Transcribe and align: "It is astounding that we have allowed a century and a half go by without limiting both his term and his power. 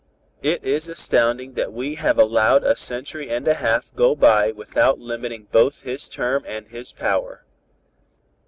"It 0.41 0.63
is 0.63 0.89
astounding 0.89 1.53
that 1.53 1.71
we 1.71 1.93
have 1.93 2.17
allowed 2.17 2.63
a 2.63 2.75
century 2.75 3.29
and 3.29 3.47
a 3.47 3.53
half 3.53 3.93
go 3.93 4.15
by 4.15 4.51
without 4.51 4.97
limiting 4.97 5.43
both 5.51 5.81
his 5.81 6.09
term 6.09 6.43
and 6.47 6.67
his 6.67 6.91
power. 6.91 7.45